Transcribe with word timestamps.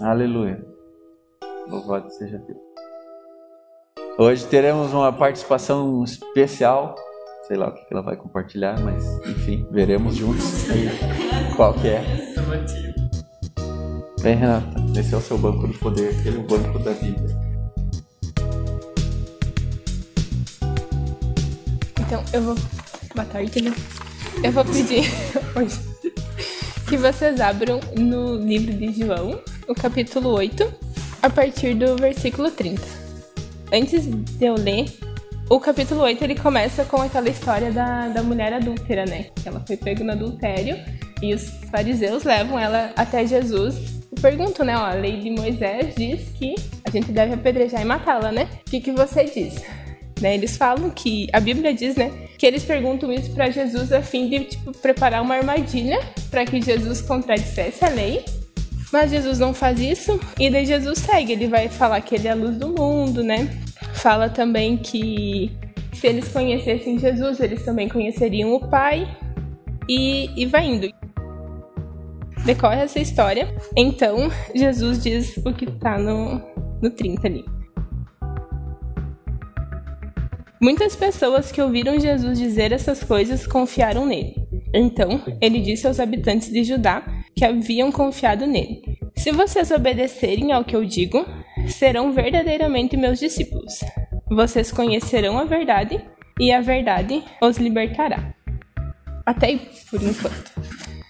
Aleluia. 0.00 0.60
Louvado 1.68 2.10
seja 2.10 2.36
Deus. 2.38 2.58
Hoje 4.18 4.44
teremos 4.46 4.92
uma 4.92 5.12
participação 5.12 6.02
especial. 6.02 6.96
Sei 7.46 7.56
lá 7.56 7.68
o 7.68 7.72
que 7.72 7.86
ela 7.92 8.02
vai 8.02 8.16
compartilhar, 8.16 8.80
mas 8.80 9.04
enfim, 9.24 9.66
veremos 9.70 10.16
juntos 10.16 10.66
qual 11.54 11.74
que 11.74 11.88
é. 11.88 12.02
Vem, 14.18 14.34
Renata, 14.34 14.68
esse 14.98 15.14
é 15.14 15.16
o 15.16 15.20
seu 15.20 15.38
banco 15.38 15.68
do 15.68 15.78
poder, 15.78 16.18
aquele 16.18 16.38
banco 16.38 16.78
da 16.80 16.92
Bíblia. 16.92 17.36
Então, 22.00 22.24
eu 22.32 22.42
vou. 22.42 22.54
Boa 23.14 23.26
tarde, 23.26 23.62
né? 23.62 23.70
Eu 24.42 24.50
vou 24.50 24.64
pedir 24.64 25.04
hoje 25.56 25.78
que 26.88 26.96
vocês 26.96 27.40
abram 27.40 27.78
no 27.96 28.36
livro 28.36 28.72
de 28.72 28.92
João, 28.92 29.40
o 29.68 29.74
capítulo 29.74 30.30
8, 30.30 30.72
a 31.22 31.30
partir 31.30 31.74
do 31.74 31.96
versículo 31.96 32.50
30. 32.50 32.82
Antes 33.72 34.06
de 34.06 34.44
eu 34.44 34.54
ler, 34.54 34.86
o 35.48 35.60
capítulo 35.60 36.02
8 36.02 36.22
ele 36.24 36.34
começa 36.34 36.84
com 36.84 37.00
aquela 37.00 37.28
história 37.28 37.70
da, 37.70 38.08
da 38.08 38.22
mulher 38.22 38.52
adúltera, 38.52 39.04
né? 39.04 39.26
Ela 39.44 39.62
foi 39.66 39.76
pega 39.76 40.04
no 40.04 40.12
adultério 40.12 40.76
e 41.22 41.34
os 41.34 41.48
fariseus 41.70 42.24
levam 42.24 42.58
ela 42.58 42.92
até 42.96 43.26
Jesus 43.26 43.94
perguntam, 44.20 44.64
né? 44.64 44.76
Ó, 44.76 44.80
a 44.80 44.94
lei 44.94 45.20
de 45.20 45.30
Moisés 45.30 45.94
diz 45.94 46.30
que 46.38 46.54
a 46.84 46.90
gente 46.90 47.12
deve 47.12 47.34
apedrejar 47.34 47.82
e 47.82 47.84
matá-la, 47.84 48.32
né? 48.32 48.48
O 48.66 48.70
que, 48.70 48.80
que 48.80 48.92
você 48.92 49.24
diz? 49.24 49.62
Né? 50.20 50.34
Eles 50.34 50.56
falam 50.56 50.90
que 50.90 51.28
a 51.32 51.40
Bíblia 51.40 51.74
diz, 51.74 51.96
né, 51.96 52.10
que 52.38 52.46
eles 52.46 52.64
perguntam 52.64 53.12
isso 53.12 53.30
para 53.32 53.50
Jesus 53.50 53.92
a 53.92 54.00
fim 54.00 54.28
de 54.28 54.44
tipo, 54.44 54.72
preparar 54.72 55.20
uma 55.20 55.34
armadilha 55.34 56.00
para 56.30 56.44
que 56.46 56.62
Jesus 56.62 57.02
contradissesse 57.02 57.84
a 57.84 57.88
lei. 57.88 58.24
Mas 58.94 59.10
Jesus 59.10 59.40
não 59.40 59.52
faz 59.52 59.80
isso 59.80 60.20
e 60.38 60.48
daí 60.48 60.64
Jesus 60.64 61.00
segue. 61.00 61.32
Ele 61.32 61.48
vai 61.48 61.68
falar 61.68 62.00
que 62.00 62.14
ele 62.14 62.28
é 62.28 62.30
a 62.30 62.34
luz 62.36 62.56
do 62.56 62.68
mundo, 62.68 63.24
né? 63.24 63.50
Fala 63.94 64.30
também 64.30 64.76
que 64.76 65.50
se 65.92 66.06
eles 66.06 66.28
conhecessem 66.28 66.96
Jesus, 66.96 67.40
eles 67.40 67.64
também 67.64 67.88
conheceriam 67.88 68.54
o 68.54 68.60
Pai 68.68 69.04
e, 69.88 70.30
e 70.40 70.46
vai 70.46 70.66
indo. 70.66 70.88
Decorre 72.44 72.82
essa 72.82 73.00
história. 73.00 73.52
Então, 73.76 74.30
Jesus 74.54 75.02
diz 75.02 75.38
o 75.38 75.52
que 75.52 75.66
tá 75.66 75.98
no, 75.98 76.40
no 76.80 76.88
30 76.88 77.26
ali. 77.26 77.44
Muitas 80.62 80.94
pessoas 80.94 81.50
que 81.50 81.60
ouviram 81.60 81.98
Jesus 81.98 82.38
dizer 82.38 82.70
essas 82.70 83.02
coisas 83.02 83.44
confiaram 83.44 84.06
nele. 84.06 84.36
Então, 84.72 85.20
ele 85.40 85.60
disse 85.60 85.84
aos 85.84 85.98
habitantes 85.98 86.48
de 86.48 86.62
Judá 86.62 87.04
que 87.44 87.48
haviam 87.48 87.92
confiado 87.92 88.46
nele: 88.46 88.98
Se 89.14 89.30
vocês 89.30 89.70
obedecerem 89.70 90.52
ao 90.52 90.64
que 90.64 90.74
eu 90.74 90.84
digo, 90.84 91.26
serão 91.68 92.12
verdadeiramente 92.12 92.96
meus 92.96 93.18
discípulos. 93.18 93.80
Vocês 94.30 94.72
conhecerão 94.72 95.38
a 95.38 95.44
verdade 95.44 96.02
e 96.40 96.50
a 96.50 96.62
verdade 96.62 97.22
os 97.42 97.58
libertará. 97.58 98.34
Até 99.26 99.48
aí, 99.48 99.68
por 99.90 100.02
enquanto. 100.02 100.52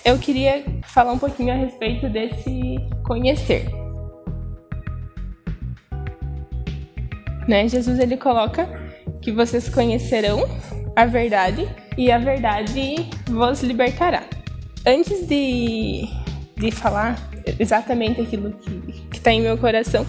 Eu 0.04 0.18
queria 0.18 0.62
falar 0.82 1.12
um 1.12 1.18
pouquinho 1.18 1.52
a 1.52 1.56
respeito 1.56 2.08
desse 2.08 2.76
conhecer. 3.06 3.66
Né? 7.48 7.68
Jesus 7.68 7.98
ele 7.98 8.16
coloca 8.16 8.68
que 9.22 9.30
vocês 9.32 9.68
conhecerão 9.68 10.40
a 10.96 11.06
verdade 11.06 11.68
e 11.96 12.10
a 12.10 12.18
verdade 12.18 13.08
vos 13.26 13.62
libertará. 13.62 14.24
Antes 14.86 15.26
de, 15.26 16.06
de 16.64 16.70
falar 16.70 17.18
exatamente 17.58 18.20
aquilo 18.20 18.52
que 19.10 19.16
está 19.16 19.30
em 19.30 19.42
meu 19.42 19.58
coração, 19.58 20.06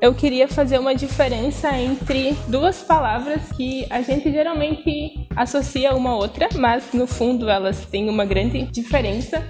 eu 0.00 0.14
queria 0.14 0.48
fazer 0.48 0.78
uma 0.78 0.94
diferença 0.94 1.76
entre 1.76 2.34
duas 2.46 2.82
palavras 2.82 3.52
que 3.52 3.84
a 3.90 4.00
gente 4.00 4.30
geralmente 4.30 5.26
associa 5.36 5.94
uma 5.94 6.10
a 6.10 6.16
outra, 6.16 6.48
mas 6.54 6.92
no 6.94 7.06
fundo 7.06 7.48
elas 7.50 7.84
têm 7.86 8.08
uma 8.08 8.24
grande 8.24 8.62
diferença, 8.70 9.46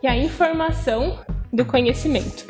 que 0.00 0.06
é 0.06 0.10
a 0.10 0.16
informação 0.16 1.18
do 1.52 1.64
conhecimento. 1.64 2.46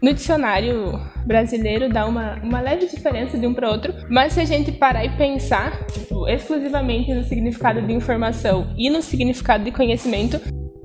No 0.00 0.14
dicionário 0.14 1.00
brasileiro 1.26 1.88
dá 1.88 2.06
uma, 2.06 2.36
uma 2.36 2.60
leve 2.60 2.86
diferença 2.86 3.36
de 3.36 3.44
um 3.46 3.52
para 3.52 3.68
outro, 3.68 3.92
mas 4.08 4.32
se 4.32 4.40
a 4.40 4.44
gente 4.44 4.70
parar 4.70 5.04
e 5.04 5.10
pensar 5.16 5.86
tipo, 5.86 6.28
exclusivamente 6.28 7.12
no 7.12 7.24
significado 7.24 7.82
de 7.82 7.92
informação 7.92 8.72
e 8.78 8.88
no 8.88 9.02
significado 9.02 9.64
de 9.64 9.72
conhecimento, 9.72 10.40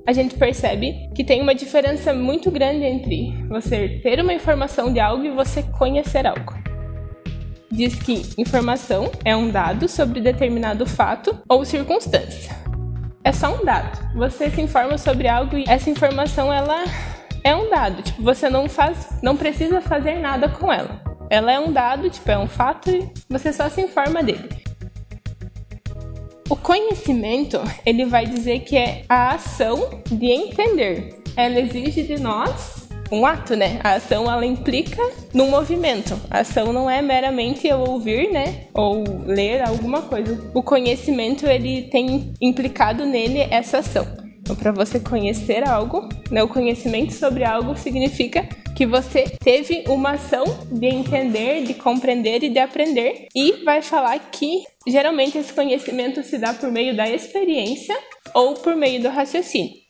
a 0.06 0.12
gente 0.12 0.36
percebe 0.36 1.10
que 1.16 1.24
tem 1.24 1.42
uma 1.42 1.56
diferença 1.56 2.14
muito 2.14 2.52
grande 2.52 2.84
entre 2.84 3.32
você 3.48 4.00
ter 4.04 4.20
uma 4.20 4.34
informação 4.34 4.92
de 4.92 5.00
algo 5.00 5.24
e 5.24 5.32
você 5.32 5.64
conhecer 5.64 6.28
algo. 6.28 6.54
Diz 7.72 7.96
que 7.96 8.22
informação 8.38 9.10
é 9.24 9.36
um 9.36 9.50
dado 9.50 9.88
sobre 9.88 10.20
determinado 10.20 10.86
fato 10.86 11.40
ou 11.48 11.66
circunstância. 11.66 12.56
É 13.24 13.32
só 13.32 13.60
um 13.60 13.66
dado. 13.66 13.98
Você 14.16 14.50
se 14.50 14.62
informa 14.62 14.98
sobre 14.98 15.28
algo 15.28 15.58
e 15.58 15.64
essa 15.68 15.90
informação 15.90 16.54
ela 16.54 16.84
é 17.44 17.56
um 17.56 17.70
dado, 17.70 18.02
tipo, 18.04 18.22
você 18.22 18.50
não 18.50 18.70
faz, 18.70 19.20
não 19.24 19.36
precisa 19.36 19.82
fazer 19.82 20.20
nada 20.20 20.50
com 20.50 20.72
ela. 20.72 21.02
Ela 21.30 21.52
é 21.52 21.60
um 21.60 21.72
dado, 21.72 22.10
tipo, 22.10 22.30
é 22.30 22.38
um 22.38 22.48
fato 22.48 22.90
e 22.90 23.10
você 23.30 23.52
só 23.52 23.70
se 23.70 23.82
informa 23.82 24.22
dele. 24.22 24.50
O 26.50 26.56
conhecimento, 26.56 27.60
ele 27.86 28.06
vai 28.06 28.26
dizer 28.26 28.60
que 28.60 28.78
é 28.78 29.04
a 29.08 29.30
ação 29.34 30.02
de 30.12 30.28
entender. 30.28 31.16
Ela 31.36 31.60
exige 31.60 32.04
de 32.04 32.20
nós 32.20 32.84
um 33.12 33.26
ato, 33.26 33.56
né? 33.56 33.80
A 33.84 33.94
ação 33.94 34.30
ela 34.30 34.46
implica 34.46 35.02
no 35.34 35.48
movimento. 35.48 36.20
A 36.30 36.40
ação 36.40 36.74
não 36.74 36.90
é 36.90 37.02
meramente 37.02 37.68
eu 37.68 37.80
ouvir, 37.80 38.32
né? 38.32 38.68
Ou 38.74 39.04
ler 39.26 39.62
alguma 39.62 40.02
coisa. 40.02 40.52
O 40.54 40.62
conhecimento 40.62 41.46
ele 41.46 41.84
tem 41.84 42.34
implicado 42.42 43.06
nele 43.06 43.40
essa 43.50 43.78
ação. 43.80 44.23
Então, 44.44 44.58
para 44.58 44.74
você 44.74 45.00
conhecer 45.00 45.66
algo, 45.66 46.10
né, 46.30 46.44
o 46.44 46.50
conhecimento 46.50 47.14
sobre 47.14 47.46
algo 47.46 47.78
significa 47.78 48.46
que 48.76 48.86
você 48.86 49.24
teve 49.42 49.86
uma 49.88 50.12
ação 50.12 50.44
de 50.70 50.88
entender, 50.88 51.64
de 51.64 51.74
compreender 51.74 52.44
e 52.44 52.50
de 52.50 52.60
aprender. 52.60 53.30
E 53.34 53.64
vai 53.64 53.82
falar 53.82 54.20
que 54.20 54.66
geralmente 54.86 55.38
esse 55.38 55.54
conhecimento 55.54 56.22
se 56.24 56.38
dá 56.38 56.54
por 56.54 56.70
meio 56.70 56.94
da 56.94 57.10
experiência 57.10 57.98
ou 58.34 58.56
por 58.56 58.76
meio 58.76 59.02
do 59.02 59.08
raciocínio. 59.08 59.82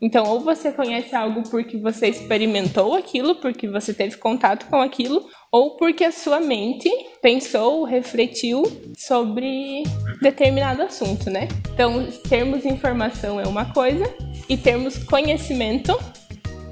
Então, 0.00 0.24
ou 0.24 0.38
você 0.38 0.70
conhece 0.70 1.16
algo 1.16 1.42
porque 1.50 1.76
você 1.76 2.06
experimentou 2.06 2.94
aquilo, 2.94 3.34
porque 3.36 3.68
você 3.68 3.92
teve 3.92 4.16
contato 4.16 4.66
com 4.66 4.80
aquilo, 4.80 5.28
ou 5.52 5.76
porque 5.76 6.02
a 6.02 6.10
sua 6.10 6.40
mente 6.40 6.90
pensou, 7.20 7.84
refletiu 7.84 8.62
sobre 8.96 9.82
determinado 10.22 10.80
assunto, 10.80 11.28
né? 11.28 11.46
Então, 11.74 12.06
termos 12.26 12.64
informação 12.64 13.38
é 13.38 13.46
uma 13.46 13.66
coisa 13.66 14.02
e 14.48 14.56
termos 14.56 14.96
conhecimento 15.04 15.94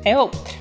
é 0.03 0.19
outra. 0.19 0.59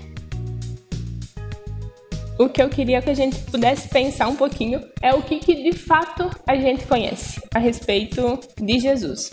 O 2.38 2.50
que 2.50 2.62
eu 2.62 2.70
queria 2.70 3.02
que 3.02 3.10
a 3.10 3.14
gente 3.14 3.38
pudesse 3.52 3.88
pensar 3.88 4.28
um 4.28 4.36
pouquinho 4.36 4.82
é 5.02 5.14
o 5.14 5.22
que, 5.22 5.40
que 5.40 5.56
de 5.56 5.74
fato 5.74 6.30
a 6.46 6.56
gente 6.56 6.86
conhece 6.86 7.42
a 7.54 7.60
respeito 7.60 8.40
de 8.58 8.80
Jesus. 8.80 9.30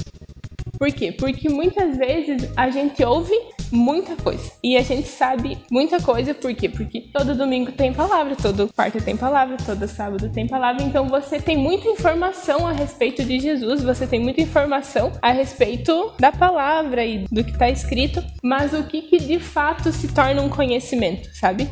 Por 0.79 0.93
quê? 0.93 1.11
Porque 1.11 1.49
muitas 1.49 1.97
vezes 1.97 2.51
a 2.57 2.71
gente 2.71 3.03
ouve 3.05 3.35
muita 3.71 4.17
coisa. 4.17 4.53
E 4.63 4.77
a 4.77 4.83
gente 4.83 5.09
sabe 5.09 5.59
muita 5.71 6.01
coisa, 6.01 6.35
por 6.35 6.55
quê? 6.55 6.69
Porque 6.69 7.01
todo 7.13 7.35
domingo 7.35 7.73
tem 7.73 7.93
palavra, 7.93 8.37
todo 8.37 8.73
quarto 8.73 9.01
tem 9.01 9.17
palavra, 9.17 9.57
todo 9.65 9.87
sábado 9.89 10.31
tem 10.31 10.47
palavra. 10.47 10.83
Então 10.83 11.09
você 11.09 11.41
tem 11.41 11.57
muita 11.57 11.89
informação 11.89 12.67
a 12.67 12.73
respeito 12.73 13.25
de 13.25 13.39
Jesus, 13.39 13.83
você 13.83 14.07
tem 14.07 14.21
muita 14.21 14.41
informação 14.41 15.13
a 15.21 15.33
respeito 15.33 16.13
da 16.19 16.33
palavra 16.33 17.05
e 17.05 17.27
do 17.31 17.45
que 17.45 17.53
está 17.53 17.69
escrito, 17.69 18.23
mas 18.43 18.73
o 18.73 18.85
que, 18.85 19.03
que 19.03 19.19
de 19.19 19.39
fato 19.39 19.93
se 19.93 20.09
torna 20.09 20.43
um 20.43 20.49
conhecimento, 20.49 21.29
sabe? 21.35 21.71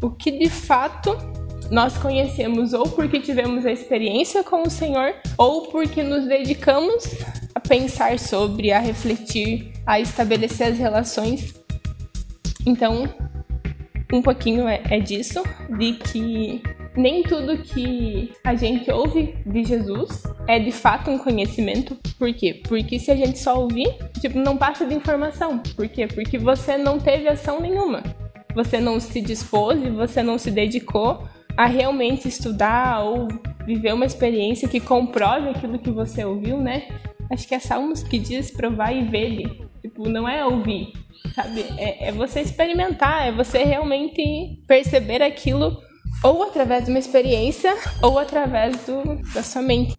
O 0.00 0.10
que 0.10 0.30
de 0.30 0.50
fato 0.50 1.16
nós 1.70 1.96
conhecemos 1.96 2.74
ou 2.74 2.88
porque 2.88 3.18
tivemos 3.18 3.64
a 3.64 3.72
experiência 3.72 4.44
com 4.44 4.62
o 4.62 4.70
Senhor 4.70 5.14
ou 5.38 5.68
porque 5.68 6.02
nos 6.02 6.26
dedicamos 6.26 7.04
a 7.54 7.60
pensar 7.60 8.18
sobre, 8.18 8.72
a 8.72 8.78
refletir, 8.78 9.71
a 9.86 10.00
estabelecer 10.00 10.68
as 10.68 10.78
relações. 10.78 11.54
Então, 12.66 13.08
um 14.12 14.22
pouquinho 14.22 14.68
é, 14.68 14.82
é 14.90 15.00
disso, 15.00 15.42
de 15.78 15.94
que 15.94 16.62
nem 16.96 17.22
tudo 17.22 17.62
que 17.62 18.32
a 18.44 18.54
gente 18.54 18.90
ouve 18.90 19.34
de 19.46 19.64
Jesus 19.64 20.22
é 20.46 20.58
de 20.58 20.70
fato 20.70 21.10
um 21.10 21.18
conhecimento. 21.18 21.96
Por 22.18 22.32
quê? 22.34 22.60
Porque 22.68 22.98
se 22.98 23.10
a 23.10 23.16
gente 23.16 23.38
só 23.38 23.58
ouvir, 23.58 23.96
tipo, 24.20 24.38
não 24.38 24.56
passa 24.56 24.84
de 24.86 24.94
informação. 24.94 25.58
Por 25.58 25.88
quê? 25.88 26.06
Porque 26.06 26.38
você 26.38 26.76
não 26.76 26.98
teve 26.98 27.28
ação 27.28 27.60
nenhuma. 27.60 28.02
Você 28.54 28.78
não 28.78 29.00
se 29.00 29.20
dispôs 29.20 29.82
e 29.82 29.88
você 29.88 30.22
não 30.22 30.36
se 30.36 30.50
dedicou 30.50 31.26
a 31.56 31.66
realmente 31.66 32.28
estudar 32.28 33.02
ou 33.02 33.28
viver 33.64 33.94
uma 33.94 34.04
experiência 34.06 34.68
que 34.68 34.80
comprove 34.80 35.48
aquilo 35.48 35.78
que 35.78 35.90
você 35.90 36.24
ouviu, 36.24 36.58
né? 36.58 36.88
Acho 37.30 37.48
que 37.48 37.54
é 37.54 37.58
Salmos 37.58 38.02
que 38.02 38.18
diz 38.18 38.50
provar 38.50 38.92
e 38.92 39.04
ver 39.04 39.61
Tipo, 39.92 40.08
não 40.08 40.26
é 40.26 40.42
ouvir, 40.42 40.90
sabe? 41.34 41.66
É, 41.76 42.08
é 42.08 42.12
você 42.12 42.40
experimentar, 42.40 43.28
é 43.28 43.32
você 43.32 43.62
realmente 43.62 44.58
perceber 44.66 45.22
aquilo 45.22 45.76
ou 46.24 46.42
através 46.44 46.86
de 46.86 46.90
uma 46.90 46.98
experiência 46.98 47.76
ou 48.02 48.18
através 48.18 48.86
do, 48.86 49.20
da 49.34 49.42
sua 49.42 49.60
mente. 49.60 49.94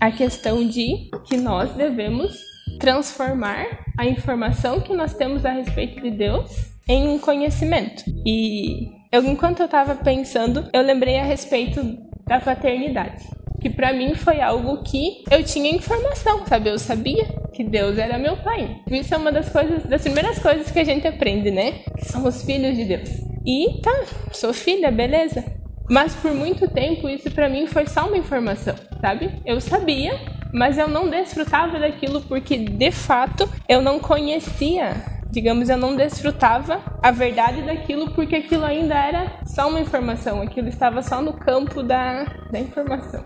A 0.00 0.10
questão 0.10 0.66
de 0.66 1.08
que 1.24 1.36
nós 1.36 1.72
devemos 1.74 2.36
transformar 2.80 3.64
a 3.96 4.06
informação 4.06 4.80
que 4.80 4.92
nós 4.92 5.14
temos 5.14 5.46
a 5.46 5.52
respeito 5.52 6.00
de 6.00 6.10
Deus 6.10 6.50
em 6.88 7.06
um 7.08 7.18
conhecimento. 7.20 8.02
E 8.26 8.88
eu, 9.12 9.24
enquanto 9.24 9.60
eu 9.60 9.66
estava 9.66 9.94
pensando, 9.94 10.68
eu 10.72 10.82
lembrei 10.82 11.16
a 11.16 11.22
respeito 11.22 11.80
da 12.26 12.40
paternidade 12.40 13.24
que 13.64 13.70
para 13.70 13.94
mim 13.94 14.14
foi 14.14 14.42
algo 14.42 14.82
que 14.82 15.24
eu 15.30 15.42
tinha 15.42 15.70
informação, 15.70 16.46
sabe? 16.46 16.68
Eu 16.68 16.78
sabia 16.78 17.24
que 17.50 17.64
Deus 17.64 17.96
era 17.96 18.18
meu 18.18 18.36
pai. 18.36 18.82
Isso 18.90 19.14
é 19.14 19.16
uma 19.16 19.32
das 19.32 19.48
coisas, 19.48 19.84
das 19.84 20.02
primeiras 20.02 20.38
coisas 20.38 20.70
que 20.70 20.78
a 20.78 20.84
gente 20.84 21.08
aprende, 21.08 21.50
né? 21.50 21.72
Que 21.96 22.04
somos 22.04 22.44
filhos 22.44 22.76
de 22.76 22.84
Deus. 22.84 23.08
E 23.42 23.80
tá, 23.80 24.04
sou 24.32 24.52
filha, 24.52 24.90
beleza. 24.90 25.42
Mas 25.88 26.14
por 26.14 26.34
muito 26.34 26.68
tempo 26.68 27.08
isso 27.08 27.30
para 27.30 27.48
mim 27.48 27.66
foi 27.66 27.86
só 27.86 28.06
uma 28.06 28.18
informação, 28.18 28.74
sabe? 29.00 29.30
Eu 29.46 29.58
sabia, 29.62 30.20
mas 30.52 30.76
eu 30.76 30.86
não 30.86 31.08
desfrutava 31.08 31.78
daquilo 31.78 32.20
porque 32.20 32.58
de 32.58 32.90
fato 32.92 33.48
eu 33.66 33.80
não 33.80 33.98
conhecia 33.98 35.14
digamos, 35.30 35.68
eu 35.68 35.76
não 35.76 35.96
desfrutava 35.96 36.80
a 37.02 37.10
verdade 37.10 37.62
daquilo 37.62 38.12
porque 38.12 38.36
aquilo 38.36 38.64
ainda 38.64 38.94
era 38.94 39.40
só 39.44 39.68
uma 39.68 39.80
informação, 39.80 40.40
aquilo 40.40 40.68
estava 40.68 41.02
só 41.02 41.20
no 41.20 41.32
campo 41.32 41.82
da, 41.82 42.22
da 42.52 42.60
informação 42.60 43.24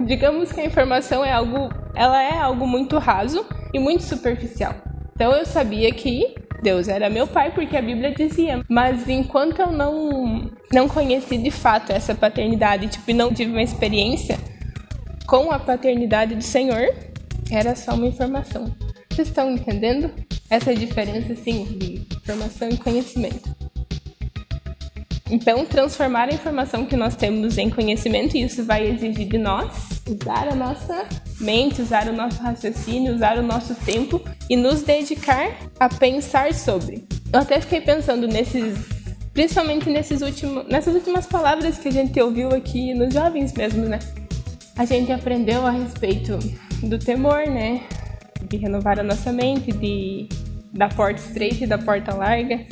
digamos 0.00 0.52
que 0.52 0.60
a 0.60 0.64
informação 0.64 1.24
é 1.24 1.32
algo, 1.32 1.68
ela 1.94 2.22
é 2.22 2.38
algo 2.38 2.66
muito 2.66 2.98
raso 2.98 3.44
e 3.72 3.78
muito 3.78 4.02
superficial. 4.02 4.74
Então 5.14 5.32
eu 5.32 5.44
sabia 5.44 5.92
que 5.92 6.34
Deus 6.62 6.88
era 6.88 7.08
meu 7.08 7.26
pai 7.26 7.52
porque 7.52 7.76
a 7.76 7.82
Bíblia 7.82 8.14
dizia, 8.14 8.64
mas 8.68 9.08
enquanto 9.08 9.60
eu 9.60 9.70
não 9.70 10.50
não 10.72 10.88
conheci 10.88 11.38
de 11.38 11.50
fato 11.50 11.92
essa 11.92 12.14
paternidade, 12.14 12.88
tipo, 12.88 13.12
não 13.12 13.32
tive 13.32 13.50
uma 13.50 13.62
experiência 13.62 14.38
com 15.26 15.50
a 15.50 15.58
paternidade 15.58 16.34
do 16.34 16.42
Senhor, 16.42 16.94
era 17.50 17.74
só 17.74 17.94
uma 17.94 18.06
informação. 18.06 18.74
Vocês 19.10 19.28
estão 19.28 19.50
entendendo 19.50 20.10
essa 20.50 20.74
diferença 20.74 21.32
assim 21.32 21.64
de 21.64 22.06
informação 22.16 22.68
e 22.68 22.76
conhecimento? 22.76 23.57
Então, 25.30 25.64
transformar 25.66 26.30
a 26.30 26.34
informação 26.34 26.86
que 26.86 26.96
nós 26.96 27.14
temos 27.14 27.58
em 27.58 27.68
conhecimento, 27.68 28.36
isso 28.36 28.64
vai 28.64 28.86
exigir 28.86 29.28
de 29.28 29.36
nós 29.36 30.00
usar 30.08 30.48
a 30.48 30.54
nossa 30.54 31.06
mente, 31.38 31.82
usar 31.82 32.08
o 32.08 32.12
nosso 32.14 32.42
raciocínio, 32.42 33.14
usar 33.14 33.38
o 33.38 33.42
nosso 33.42 33.74
tempo 33.74 34.22
e 34.48 34.56
nos 34.56 34.82
dedicar 34.82 35.54
a 35.78 35.88
pensar 35.88 36.54
sobre. 36.54 37.06
Eu 37.30 37.40
até 37.40 37.60
fiquei 37.60 37.82
pensando 37.82 38.26
nesses, 38.26 38.78
principalmente 39.34 39.90
nesses 39.90 40.22
últimos, 40.22 40.66
nessas 40.66 40.94
últimas 40.94 41.26
palavras 41.26 41.78
que 41.78 41.88
a 41.88 41.92
gente 41.92 42.18
ouviu 42.20 42.48
aqui 42.54 42.94
nos 42.94 43.12
jovens 43.12 43.52
mesmo, 43.52 43.84
né? 43.84 43.98
A 44.76 44.86
gente 44.86 45.12
aprendeu 45.12 45.66
a 45.66 45.70
respeito 45.70 46.38
do 46.82 46.98
temor, 46.98 47.46
né? 47.46 47.82
De 48.48 48.56
renovar 48.56 48.98
a 48.98 49.02
nossa 49.02 49.30
mente, 49.30 49.72
de 49.72 50.26
da 50.72 50.88
porta 50.88 51.20
estreita 51.20 51.64
e 51.64 51.66
da 51.66 51.78
porta 51.78 52.14
larga 52.14 52.64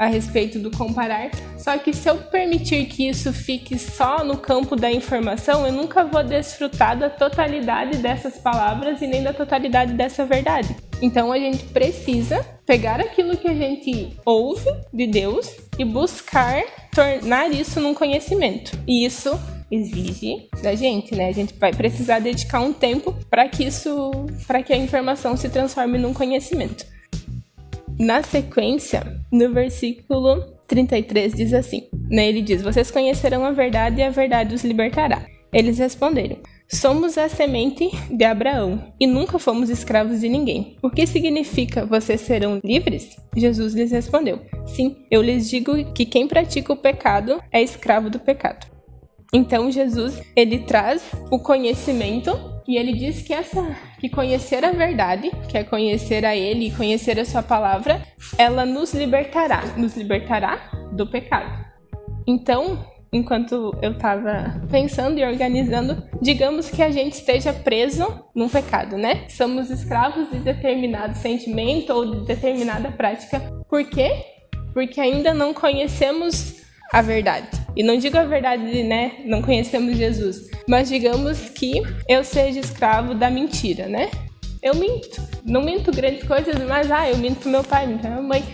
a 0.00 0.06
respeito 0.06 0.58
do 0.58 0.70
comparar. 0.70 1.30
Só 1.58 1.76
que 1.76 1.92
se 1.92 2.08
eu 2.08 2.16
permitir 2.16 2.86
que 2.86 3.06
isso 3.06 3.34
fique 3.34 3.78
só 3.78 4.24
no 4.24 4.38
campo 4.38 4.74
da 4.74 4.90
informação, 4.90 5.66
eu 5.66 5.72
nunca 5.72 6.02
vou 6.02 6.24
desfrutar 6.24 6.98
da 6.98 7.10
totalidade 7.10 7.98
dessas 7.98 8.38
palavras 8.38 9.02
e 9.02 9.06
nem 9.06 9.22
da 9.22 9.34
totalidade 9.34 9.92
dessa 9.92 10.24
verdade. 10.24 10.74
Então 11.02 11.30
a 11.30 11.38
gente 11.38 11.64
precisa 11.64 12.42
pegar 12.64 12.98
aquilo 12.98 13.36
que 13.36 13.48
a 13.48 13.54
gente 13.54 14.16
ouve 14.24 14.70
de 14.90 15.06
Deus 15.06 15.54
e 15.78 15.84
buscar 15.84 16.62
tornar 16.94 17.50
isso 17.50 17.78
num 17.78 17.92
conhecimento. 17.92 18.78
E 18.86 19.04
isso 19.04 19.38
exige 19.70 20.48
da 20.62 20.74
gente, 20.74 21.14
né? 21.14 21.28
A 21.28 21.32
gente 21.32 21.54
vai 21.58 21.74
precisar 21.74 22.20
dedicar 22.20 22.60
um 22.60 22.72
tempo 22.72 23.14
para 23.28 23.46
que 23.48 23.64
isso, 23.64 24.10
para 24.46 24.62
que 24.62 24.72
a 24.72 24.76
informação 24.76 25.36
se 25.36 25.50
transforme 25.50 25.98
num 25.98 26.14
conhecimento. 26.14 26.86
Na 28.00 28.22
sequência, 28.22 29.22
no 29.30 29.52
versículo 29.52 30.42
33 30.66 31.34
diz 31.34 31.52
assim: 31.52 31.86
né, 32.08 32.26
Ele 32.26 32.40
diz: 32.40 32.62
Vocês 32.62 32.90
conhecerão 32.90 33.44
a 33.44 33.52
verdade 33.52 34.00
e 34.00 34.02
a 34.02 34.08
verdade 34.08 34.54
os 34.54 34.64
libertará. 34.64 35.26
Eles 35.52 35.76
responderam: 35.76 36.38
Somos 36.66 37.18
a 37.18 37.28
semente 37.28 37.90
de 38.10 38.24
Abraão 38.24 38.90
e 38.98 39.06
nunca 39.06 39.38
fomos 39.38 39.68
escravos 39.68 40.20
de 40.20 40.30
ninguém. 40.30 40.78
O 40.82 40.88
que 40.88 41.06
significa 41.06 41.84
vocês 41.84 42.22
serão 42.22 42.58
livres? 42.64 43.18
Jesus 43.36 43.74
lhes 43.74 43.90
respondeu: 43.90 44.40
Sim, 44.66 44.96
eu 45.10 45.20
lhes 45.20 45.50
digo 45.50 45.92
que 45.92 46.06
quem 46.06 46.26
pratica 46.26 46.72
o 46.72 46.76
pecado 46.76 47.38
é 47.52 47.62
escravo 47.62 48.08
do 48.08 48.18
pecado. 48.18 48.66
Então 49.30 49.70
Jesus, 49.70 50.18
ele 50.34 50.60
traz 50.60 51.02
o 51.30 51.38
conhecimento 51.38 52.30
e 52.70 52.76
ele 52.76 52.92
diz 52.92 53.20
que 53.20 53.34
essa 53.34 53.76
que 53.98 54.08
conhecer 54.08 54.64
a 54.64 54.70
verdade, 54.70 55.28
que 55.48 55.58
é 55.58 55.64
conhecer 55.64 56.24
a 56.24 56.36
ele 56.36 56.68
e 56.68 56.70
conhecer 56.70 57.18
a 57.18 57.24
sua 57.24 57.42
palavra, 57.42 58.00
ela 58.38 58.64
nos 58.64 58.94
libertará, 58.94 59.60
nos 59.76 59.96
libertará 59.96 60.70
do 60.92 61.04
pecado. 61.04 61.66
Então, 62.24 62.78
enquanto 63.12 63.76
eu 63.82 63.90
estava 63.90 64.62
pensando 64.70 65.18
e 65.18 65.24
organizando, 65.24 66.00
digamos 66.22 66.70
que 66.70 66.80
a 66.80 66.92
gente 66.92 67.14
esteja 67.14 67.52
preso 67.52 68.24
num 68.32 68.48
pecado, 68.48 68.96
né? 68.96 69.24
Somos 69.28 69.68
escravos 69.68 70.30
de 70.30 70.38
determinado 70.38 71.18
sentimento 71.18 71.92
ou 71.92 72.08
de 72.08 72.24
determinada 72.24 72.92
prática. 72.92 73.40
Por 73.68 73.84
quê? 73.84 74.12
Porque 74.72 75.00
ainda 75.00 75.34
não 75.34 75.52
conhecemos 75.52 76.62
a 76.92 77.02
verdade. 77.02 77.48
E 77.76 77.82
não 77.82 77.96
digo 77.96 78.18
a 78.18 78.24
verdade, 78.24 78.82
né? 78.82 79.12
Não 79.24 79.42
conhecemos 79.42 79.96
Jesus. 79.96 80.50
Mas 80.68 80.88
digamos 80.88 81.50
que 81.50 81.82
eu 82.08 82.24
seja 82.24 82.60
escravo 82.60 83.14
da 83.14 83.30
mentira, 83.30 83.86
né? 83.86 84.10
Eu 84.62 84.74
minto. 84.74 85.22
Não 85.44 85.62
minto 85.62 85.90
grandes 85.90 86.22
coisas, 86.24 86.54
mas 86.66 86.90
ah, 86.90 87.08
eu 87.08 87.16
minto 87.16 87.40
pro 87.40 87.50
meu 87.50 87.64
pai, 87.64 87.86
minto 87.86 88.00
pra 88.00 88.10
minha 88.10 88.22
mãe. 88.22 88.44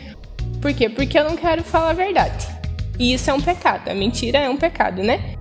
Por 0.61 0.73
quê? 0.73 0.89
Porque 0.89 1.19
eu 1.19 1.25
não 1.25 1.37
quero 1.37 1.63
falar 1.63 1.91
a 1.91 1.95
verdade. 1.95 2.47
E 2.99 3.13
isso 3.13 3.31
é 3.31 3.35
um 3.35 3.41
pecado. 3.41 3.89
A 3.89 3.95
mentira 3.95 4.39
é 4.39 4.49
um 4.49 4.57
pecado, 4.57 5.03
né? 5.03 5.35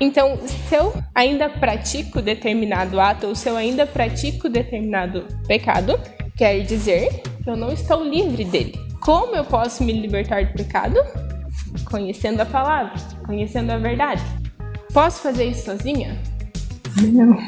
Então, 0.00 0.36
se 0.46 0.74
eu 0.74 0.92
ainda 1.14 1.48
pratico 1.48 2.20
determinado 2.20 2.98
ato 3.00 3.28
ou 3.28 3.34
se 3.34 3.48
eu 3.48 3.56
ainda 3.56 3.86
pratico 3.86 4.48
determinado 4.48 5.26
pecado, 5.46 5.98
quer 6.36 6.60
dizer 6.60 7.22
que 7.42 7.48
eu 7.48 7.56
não 7.56 7.72
estou 7.72 8.02
livre 8.02 8.44
dele. 8.44 8.74
Como 9.00 9.36
eu 9.36 9.44
posso 9.44 9.84
me 9.84 9.92
libertar 9.92 10.44
do 10.44 10.52
pecado? 10.54 10.98
Conhecendo 11.84 12.40
a 12.40 12.46
palavra, 12.46 12.94
conhecendo 13.24 13.70
a 13.70 13.78
verdade. 13.78 14.22
Posso 14.92 15.22
fazer 15.22 15.44
isso 15.44 15.64
sozinha? 15.64 16.20
Não. 17.00 17.38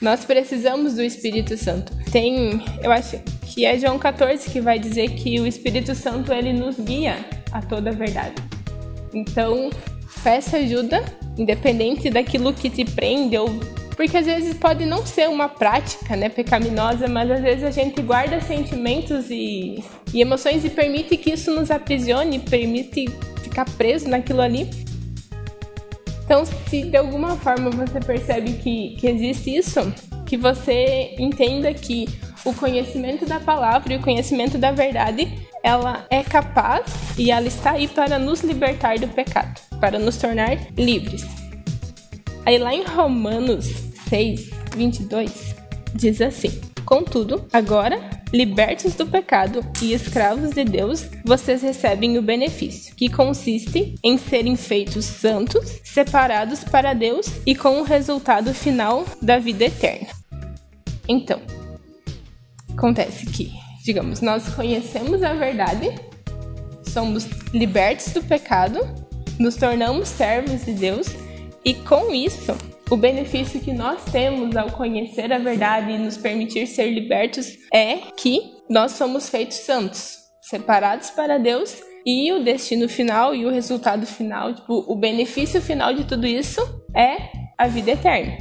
Nós 0.00 0.24
precisamos 0.24 0.94
do 0.94 1.02
Espírito 1.02 1.56
Santo. 1.56 1.92
Tem, 2.10 2.62
eu 2.82 2.92
acho 2.92 3.18
que 3.42 3.64
é 3.64 3.78
João 3.78 3.98
14 3.98 4.50
que 4.50 4.60
vai 4.60 4.78
dizer 4.78 5.10
que 5.10 5.40
o 5.40 5.46
Espírito 5.46 5.94
Santo 5.94 6.32
ele 6.32 6.52
nos 6.52 6.78
guia 6.78 7.24
a 7.52 7.62
toda 7.62 7.90
a 7.90 7.92
verdade. 7.92 8.34
Então, 9.14 9.70
peça 10.22 10.58
ajuda, 10.58 11.04
independente 11.38 12.10
daquilo 12.10 12.52
que 12.52 12.68
te 12.68 12.84
prende 12.84 13.38
ou 13.38 13.48
porque 13.96 14.16
às 14.16 14.26
vezes 14.26 14.54
pode 14.54 14.84
não 14.84 15.06
ser 15.06 15.28
uma 15.28 15.48
prática, 15.48 16.16
né, 16.16 16.28
pecaminosa, 16.28 17.06
mas 17.08 17.30
às 17.30 17.40
vezes 17.40 17.64
a 17.64 17.70
gente 17.70 18.00
guarda 18.02 18.40
sentimentos 18.40 19.30
e, 19.30 19.82
e 20.12 20.20
emoções 20.20 20.64
e 20.64 20.70
permite 20.70 21.16
que 21.16 21.30
isso 21.30 21.50
nos 21.50 21.70
aprisione, 21.70 22.38
permite 22.38 23.06
ficar 23.42 23.64
preso 23.64 24.08
naquilo 24.08 24.40
ali. 24.40 24.68
Então, 26.24 26.44
se 26.44 26.82
de 26.84 26.96
alguma 26.96 27.36
forma 27.36 27.70
você 27.70 28.00
percebe 28.00 28.54
que, 28.54 28.96
que 28.98 29.06
existe 29.06 29.56
isso, 29.56 29.92
que 30.26 30.36
você 30.36 31.14
entenda 31.18 31.72
que 31.72 32.08
o 32.44 32.52
conhecimento 32.52 33.24
da 33.24 33.38
palavra 33.38 33.92
e 33.92 33.96
o 33.96 34.00
conhecimento 34.00 34.58
da 34.58 34.72
verdade, 34.72 35.32
ela 35.62 36.06
é 36.10 36.22
capaz 36.22 36.84
e 37.16 37.30
ela 37.30 37.46
está 37.46 37.72
aí 37.72 37.88
para 37.88 38.18
nos 38.18 38.40
libertar 38.40 38.98
do 38.98 39.08
pecado, 39.08 39.60
para 39.80 39.98
nos 39.98 40.16
tornar 40.16 40.58
livres. 40.76 41.43
Aí 42.46 42.58
lá 42.58 42.74
em 42.74 42.84
Romanos 42.84 43.66
6, 44.08 44.50
22, 44.76 45.54
diz 45.94 46.20
assim: 46.20 46.60
Contudo, 46.84 47.46
agora, 47.50 47.98
libertos 48.30 48.94
do 48.94 49.06
pecado 49.06 49.64
e 49.80 49.94
escravos 49.94 50.50
de 50.50 50.62
Deus, 50.62 51.06
vocês 51.24 51.62
recebem 51.62 52.18
o 52.18 52.22
benefício, 52.22 52.94
que 52.94 53.08
consiste 53.08 53.94
em 54.04 54.18
serem 54.18 54.56
feitos 54.56 55.06
santos, 55.06 55.80
separados 55.82 56.62
para 56.62 56.92
Deus 56.92 57.26
e 57.46 57.54
com 57.54 57.80
o 57.80 57.84
resultado 57.84 58.52
final 58.52 59.06
da 59.22 59.38
vida 59.38 59.64
eterna. 59.64 60.08
Então, 61.08 61.40
acontece 62.76 63.24
que, 63.24 63.50
digamos, 63.82 64.20
nós 64.20 64.48
conhecemos 64.50 65.22
a 65.22 65.32
verdade, 65.32 65.88
somos 66.88 67.24
libertos 67.54 68.12
do 68.12 68.22
pecado, 68.22 68.80
nos 69.38 69.56
tornamos 69.56 70.08
servos 70.08 70.66
de 70.66 70.74
Deus 70.74 71.23
e 71.64 71.74
com 71.74 72.12
isso 72.12 72.52
o 72.90 72.96
benefício 72.96 73.60
que 73.60 73.72
nós 73.72 74.04
temos 74.12 74.54
ao 74.56 74.70
conhecer 74.70 75.32
a 75.32 75.38
verdade 75.38 75.92
e 75.92 75.98
nos 75.98 76.16
permitir 76.16 76.66
ser 76.66 76.90
libertos 76.90 77.56
é 77.72 77.96
que 78.16 78.52
nós 78.68 78.92
somos 78.92 79.28
feitos 79.28 79.56
santos, 79.58 80.18
separados 80.42 81.10
para 81.10 81.38
Deus, 81.38 81.80
e 82.06 82.30
o 82.32 82.44
destino 82.44 82.88
final 82.88 83.34
e 83.34 83.46
o 83.46 83.50
resultado 83.50 84.06
final, 84.06 84.54
tipo, 84.54 84.84
o 84.86 84.94
benefício 84.94 85.60
final 85.62 85.94
de 85.94 86.04
tudo 86.04 86.26
isso 86.26 86.60
é 86.94 87.16
a 87.56 87.66
vida 87.66 87.92
eterna. 87.92 88.36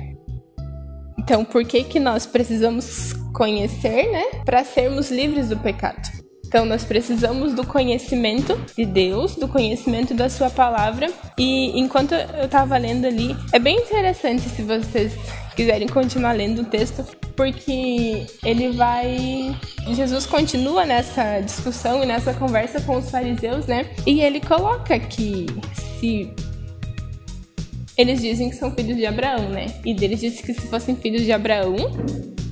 Então, 1.18 1.46
por 1.46 1.63
que 1.63 1.86
que 1.86 2.00
nós 2.00 2.25
precisamos 2.25 3.13
conhecer, 3.34 4.12
né, 4.12 4.42
para 4.44 4.65
sermos 4.65 5.10
livres 5.10 5.48
do 5.48 5.58
pecado? 5.58 6.23
Então, 6.53 6.67
nós 6.67 6.83
precisamos 6.83 7.55
do 7.55 7.65
conhecimento 7.65 8.55
de 8.77 8.86
Deus, 8.86 9.36
do 9.36 9.48
conhecimento 9.48 10.13
da 10.13 10.29
Sua 10.29 10.51
palavra. 10.51 11.12
E 11.36 11.79
enquanto 11.79 12.13
eu 12.13 12.45
estava 12.45 12.77
lendo 12.77 13.07
ali, 13.07 13.36
é 13.51 13.57
bem 13.57 13.79
interessante 13.79 14.43
se 14.43 14.62
vocês 14.62 15.13
quiserem 15.55 15.88
continuar 15.88 16.33
lendo 16.33 16.62
o 16.62 16.65
texto, 16.65 17.03
porque 17.36 18.27
ele 18.45 18.69
vai. 18.69 19.57
Jesus 19.95 20.27
continua 20.27 20.86
nessa 20.86 21.39
discussão 21.39 22.03
e 22.03 22.05
nessa 22.05 22.36
conversa 22.36 22.79
com 22.81 22.98
os 22.98 23.10
fariseus, 23.10 23.65
né? 23.65 23.88
E 24.05 24.22
ele 24.22 24.39
coloca 24.39 25.00
que 25.00 25.48
se. 25.89 26.31
Eles 27.98 28.22
dizem 28.22 28.51
que 28.51 28.55
são 28.55 28.69
filhos 28.69 28.95
de 28.95 29.07
Abraão, 29.07 29.50
né? 29.50 29.74
E 29.83 29.91
deles 29.91 30.19
disse 30.19 30.43
que 30.43 30.53
se 30.53 30.67
fossem 30.67 30.95
filhos 30.95 31.24
de 31.24 31.31
Abraão, 31.31 31.75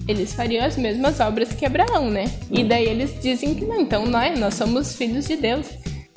eles 0.08 0.34
fariam 0.34 0.66
as 0.66 0.78
mesmas 0.78 1.20
obras 1.20 1.54
que 1.54 1.66
Abraão, 1.66 2.10
né? 2.10 2.26
E 2.50 2.64
daí 2.64 2.86
eles 2.86 3.14
dizem 3.22 3.54
que 3.56 3.66
não, 3.66 3.82
então 3.82 4.06
nós, 4.06 4.40
nós 4.40 4.54
somos 4.56 4.96
filhos 4.96 5.28
de 5.28 5.36
Deus. 5.36 5.68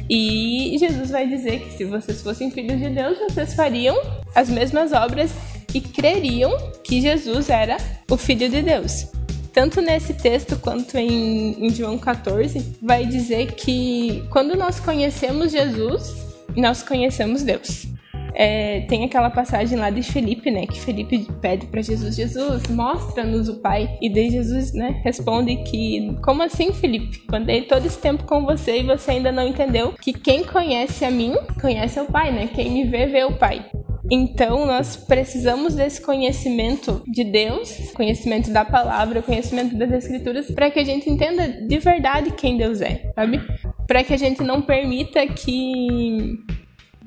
E 0.08 0.76
Jesus 0.78 1.10
vai 1.10 1.26
dizer 1.26 1.60
que 1.60 1.76
se 1.76 1.84
vocês 1.84 2.20
fossem 2.20 2.50
filhos 2.50 2.78
de 2.78 2.90
Deus, 2.90 3.18
vocês 3.18 3.54
fariam 3.54 3.96
as 4.34 4.50
mesmas 4.50 4.92
obras 4.92 5.30
e 5.72 5.80
creriam 5.80 6.52
que 6.82 7.00
Jesus 7.00 7.48
era 7.48 7.76
o 8.10 8.16
Filho 8.16 8.48
de 8.48 8.62
Deus. 8.62 9.06
Tanto 9.52 9.80
nesse 9.80 10.14
texto 10.14 10.56
quanto 10.56 10.98
em, 10.98 11.64
em 11.64 11.70
João 11.70 11.96
14, 11.96 12.76
vai 12.82 13.06
dizer 13.06 13.52
que 13.52 14.24
quando 14.30 14.56
nós 14.56 14.80
conhecemos 14.80 15.52
Jesus, 15.52 16.12
nós 16.56 16.82
conhecemos 16.82 17.42
Deus. 17.42 17.86
É, 18.34 18.80
tem 18.82 19.04
aquela 19.04 19.30
passagem 19.30 19.78
lá 19.78 19.90
de 19.90 20.02
Felipe, 20.02 20.50
né? 20.50 20.66
Que 20.66 20.80
Felipe 20.80 21.26
pede 21.40 21.66
para 21.66 21.80
Jesus: 21.80 22.16
Jesus, 22.16 22.64
mostra-nos 22.68 23.48
o 23.48 23.60
Pai. 23.60 23.96
E 24.02 24.12
daí 24.12 24.30
Jesus, 24.30 24.72
né? 24.72 25.00
Responde 25.04 25.56
que: 25.64 26.16
Como 26.22 26.42
assim, 26.42 26.72
Felipe? 26.72 27.22
Andei 27.32 27.62
todo 27.62 27.86
esse 27.86 27.98
tempo 27.98 28.24
com 28.24 28.44
você 28.44 28.80
e 28.80 28.82
você 28.82 29.12
ainda 29.12 29.30
não 29.30 29.46
entendeu 29.46 29.92
que 29.92 30.12
quem 30.12 30.44
conhece 30.44 31.04
a 31.04 31.10
mim 31.10 31.34
conhece 31.60 32.00
o 32.00 32.06
Pai, 32.06 32.32
né? 32.32 32.48
Quem 32.52 32.72
me 32.72 32.84
vê, 32.84 33.06
vê 33.06 33.24
o 33.24 33.36
Pai. 33.38 33.64
Então, 34.10 34.66
nós 34.66 34.96
precisamos 34.96 35.74
desse 35.74 36.00
conhecimento 36.00 37.02
de 37.06 37.24
Deus, 37.24 37.90
conhecimento 37.94 38.52
da 38.52 38.64
palavra, 38.64 39.22
conhecimento 39.22 39.76
das 39.76 39.90
Escrituras, 39.90 40.50
para 40.50 40.70
que 40.70 40.78
a 40.78 40.84
gente 40.84 41.08
entenda 41.08 41.48
de 41.48 41.78
verdade 41.78 42.30
quem 42.32 42.58
Deus 42.58 42.82
é, 42.82 43.10
sabe? 43.14 43.40
Para 43.86 44.04
que 44.04 44.12
a 44.12 44.18
gente 44.18 44.42
não 44.42 44.60
permita 44.60 45.26
que 45.26 46.38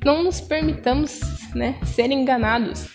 não 0.08 0.24
nos 0.24 0.40
permitamos 0.40 1.20
né, 1.54 1.76
ser 1.84 2.10
enganados. 2.12 2.88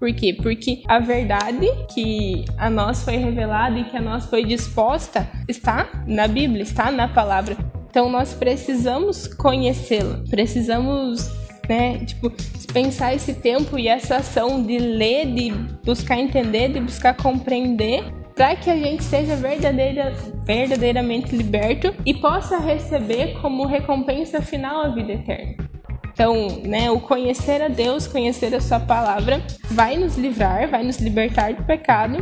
Por 0.00 0.10
quê? 0.14 0.32
Porque 0.32 0.82
a 0.88 0.98
verdade 0.98 1.66
que 1.92 2.46
a 2.56 2.70
nós 2.70 3.04
foi 3.04 3.16
revelada 3.16 3.78
e 3.78 3.84
que 3.84 3.96
a 3.98 4.00
nós 4.00 4.24
foi 4.24 4.42
disposta 4.42 5.28
está 5.46 5.86
na 6.06 6.26
Bíblia, 6.26 6.62
está 6.62 6.90
na 6.90 7.08
palavra. 7.08 7.58
Então 7.90 8.08
nós 8.08 8.32
precisamos 8.32 9.28
conhecê-la, 9.28 10.24
precisamos, 10.30 11.30
né, 11.68 11.98
tipo, 12.06 12.32
pensar 12.72 13.14
esse 13.14 13.34
tempo 13.34 13.78
e 13.78 13.86
essa 13.86 14.16
ação 14.16 14.62
de 14.62 14.78
ler, 14.78 15.26
de 15.26 15.52
buscar 15.84 16.18
entender, 16.18 16.72
de 16.72 16.80
buscar 16.80 17.14
compreender 17.14 18.02
para 18.34 18.56
que 18.56 18.70
a 18.70 18.76
gente 18.76 19.04
seja 19.04 19.36
verdadeira, 19.36 20.10
verdadeiramente 20.46 21.36
liberto 21.36 21.94
e 22.04 22.14
possa 22.14 22.58
receber 22.58 23.38
como 23.42 23.66
recompensa 23.66 24.40
final 24.40 24.86
a 24.86 24.88
vida 24.88 25.12
eterna. 25.12 25.73
Então, 26.14 26.62
né, 26.64 26.90
o 26.90 27.00
conhecer 27.00 27.60
a 27.60 27.68
Deus, 27.68 28.06
conhecer 28.06 28.54
a 28.54 28.60
Sua 28.60 28.78
palavra, 28.78 29.42
vai 29.70 29.96
nos 29.96 30.16
livrar, 30.16 30.70
vai 30.70 30.84
nos 30.84 30.98
libertar 30.98 31.52
do 31.52 31.64
pecado. 31.64 32.18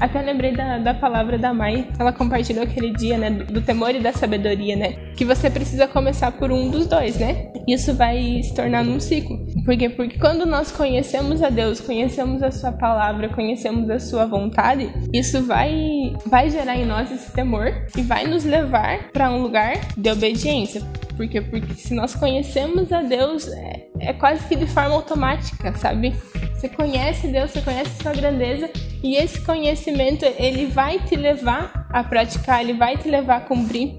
Até 0.00 0.22
lembrei 0.22 0.52
da, 0.56 0.78
da 0.78 0.94
palavra 0.94 1.38
da 1.38 1.52
mãe, 1.52 1.86
ela 1.98 2.10
compartilhou 2.10 2.64
aquele 2.64 2.90
dia, 2.90 3.18
né, 3.18 3.30
do, 3.30 3.60
temor 3.60 3.94
e 3.94 4.00
da 4.00 4.12
sabedoria, 4.12 4.74
né? 4.74 4.92
Que 5.14 5.26
você 5.26 5.50
precisa 5.50 5.86
começar 5.86 6.32
por 6.32 6.50
um 6.50 6.70
dos 6.70 6.86
dois, 6.86 7.18
né? 7.18 7.52
Isso 7.68 7.94
vai 7.94 8.42
se 8.42 8.54
tornar 8.54 8.82
num 8.82 8.98
ciclo. 8.98 9.38
Por 9.62 9.76
quê? 9.76 9.90
Porque 9.90 10.18
quando 10.18 10.46
nós 10.46 10.72
conhecemos 10.72 11.42
a 11.42 11.50
Deus, 11.50 11.80
conhecemos 11.80 12.42
a 12.42 12.50
Sua 12.50 12.72
palavra, 12.72 13.28
conhecemos 13.28 13.90
a 13.90 14.00
Sua 14.00 14.24
vontade, 14.24 14.90
isso 15.12 15.42
vai, 15.42 16.16
vai 16.24 16.48
gerar 16.48 16.76
em 16.76 16.86
nós 16.86 17.12
esse 17.12 17.30
temor 17.32 17.70
e 17.94 18.00
vai 18.00 18.26
nos 18.26 18.44
levar 18.44 19.10
para 19.12 19.30
um 19.30 19.42
lugar 19.42 19.74
de 19.98 20.10
obediência. 20.10 20.82
Por 21.20 21.28
quê? 21.28 21.38
Porque 21.38 21.74
se 21.74 21.92
nós 21.92 22.14
conhecemos 22.14 22.90
a 22.90 23.02
Deus, 23.02 23.46
é, 23.46 23.88
é 24.00 24.12
quase 24.14 24.48
que 24.48 24.56
de 24.56 24.66
forma 24.66 24.94
automática, 24.94 25.70
sabe? 25.76 26.14
Você 26.54 26.66
conhece 26.66 27.28
Deus, 27.28 27.50
você 27.50 27.60
conhece 27.60 28.02
sua 28.02 28.14
grandeza 28.14 28.70
e 29.02 29.16
esse 29.16 29.38
conhecimento 29.42 30.24
ele 30.38 30.68
vai 30.68 30.98
te 30.98 31.16
levar 31.16 31.86
a 31.90 32.02
praticar, 32.02 32.62
ele 32.62 32.72
vai 32.72 32.96
te 32.96 33.06
levar 33.10 33.36
a 33.36 33.40
cumprir. 33.40 33.98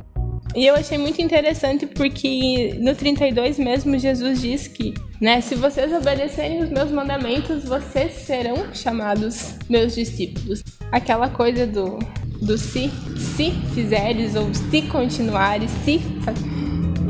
E 0.56 0.66
eu 0.66 0.74
achei 0.74 0.98
muito 0.98 1.22
interessante 1.22 1.86
porque 1.86 2.76
no 2.80 2.96
32 2.96 3.60
mesmo 3.60 4.00
Jesus 4.00 4.42
diz 4.42 4.68
que, 4.68 4.96
né, 5.22 5.42
se 5.42 5.54
vocês 5.54 5.94
obedecerem 5.94 6.64
os 6.64 6.72
meus 6.72 6.90
mandamentos, 6.90 7.64
vocês 7.66 8.14
serão 8.14 8.74
chamados 8.74 9.60
meus 9.70 9.94
discípulos. 9.94 10.64
Aquela 10.92 11.30
coisa 11.30 11.68
do 11.68 12.00
do 12.42 12.58
se, 12.58 12.90
se 13.20 13.52
fizeres 13.76 14.36
ou 14.36 14.52
se 14.52 14.82
continuares, 14.82 15.70
se 15.86 16.02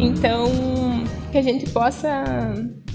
então, 0.01 0.48
que 1.31 1.38
a 1.38 1.41
gente 1.41 1.70
possa 1.70 2.24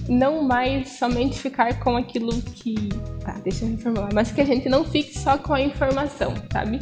não 0.09 0.43
mais 0.43 0.99
somente 0.99 1.39
ficar 1.39 1.79
com 1.81 1.97
aquilo 1.97 2.33
que. 2.43 2.75
Tá, 3.21 3.33
deixa 3.43 3.65
eu 3.65 3.71
reformular. 3.71 4.11
Mas 4.13 4.33
que 4.33 4.41
a 4.41 4.45
gente 4.45 4.69
não 4.69 4.85
fique 4.85 5.17
só 5.19 5.39
com 5.39 5.55
a 5.55 5.61
informação, 5.61 6.35
sabe? 6.53 6.79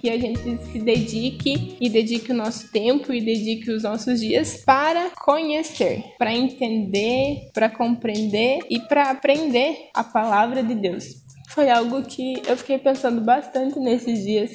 Que 0.00 0.10
a 0.10 0.18
gente 0.18 0.40
se 0.72 0.78
dedique 0.80 1.76
e 1.80 1.88
dedique 1.88 2.32
o 2.32 2.34
nosso 2.34 2.70
tempo 2.72 3.12
e 3.12 3.20
dedique 3.20 3.70
os 3.70 3.82
nossos 3.82 4.20
dias 4.20 4.62
para 4.64 5.10
conhecer, 5.10 6.02
para 6.18 6.32
entender, 6.32 7.50
para 7.52 7.68
compreender 7.68 8.60
e 8.68 8.80
para 8.80 9.10
aprender 9.10 9.90
a 9.94 10.02
palavra 10.02 10.62
de 10.62 10.74
Deus. 10.74 11.04
Foi 11.50 11.68
algo 11.68 12.02
que 12.02 12.42
eu 12.46 12.56
fiquei 12.56 12.78
pensando 12.78 13.20
bastante 13.20 13.78
nesses 13.78 14.24
dias 14.24 14.50